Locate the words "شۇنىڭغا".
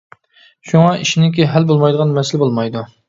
0.69-0.95